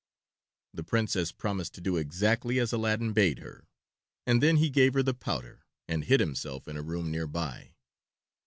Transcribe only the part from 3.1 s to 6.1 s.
bade her, and then he gave her the powder, and